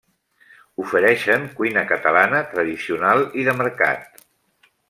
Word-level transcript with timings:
Ofereixen 0.83 1.45
cuina 1.59 1.85
catalana 1.93 2.41
tradicional 2.55 3.25
i 3.43 3.49
de 3.51 3.59
mercat. 3.63 4.23